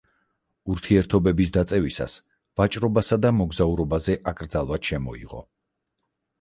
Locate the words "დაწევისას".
1.57-2.15